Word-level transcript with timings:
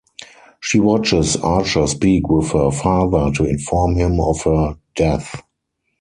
She 0.61 0.79
watches 0.79 1.35
Archer 1.37 1.85
speak 1.85 2.27
with 2.27 2.53
her 2.53 2.71
father 2.71 3.29
to 3.35 3.45
inform 3.45 3.97
him 3.97 4.19
of 4.19 4.41
her 4.45 4.77
"death". 4.95 5.43